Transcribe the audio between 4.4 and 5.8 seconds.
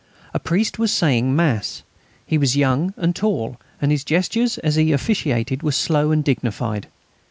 as he officiated were